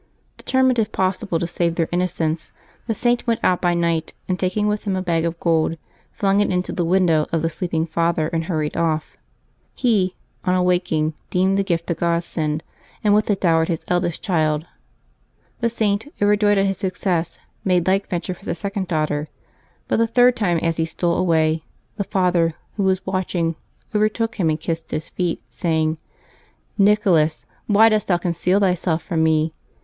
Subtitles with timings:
[0.35, 2.51] Determined, if possible, to save their innocence,
[2.87, 5.77] the .Saint went out by night, and, taking with him a bag of gold,
[6.11, 9.15] flung it into the window of the sleeping father and hurried off.
[9.75, 12.63] He, on awaking, deemed the gift a godsend,
[13.03, 14.65] and with it dowered his eldest child.
[15.59, 19.27] The Saint, overjoyed at his success, made like venture for the second daughter;
[19.87, 21.63] but the third time as he stole away,
[21.97, 23.55] the father, who was watching,
[23.93, 25.99] overtook him and kissed his feet, saying:"
[26.79, 29.53] Nicholas, why dost thou conceal thyself from me?